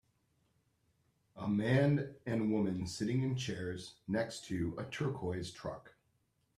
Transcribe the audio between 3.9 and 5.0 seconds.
next to a